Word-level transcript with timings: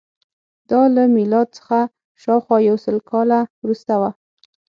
دا 0.69 0.81
له 0.95 1.03
میلاد 1.15 1.47
څخه 1.57 1.79
شاوخوا 2.21 2.57
یو 2.69 2.77
سل 2.85 2.97
کاله 3.09 3.39
وروسته 3.63 3.93
وه 4.01 4.11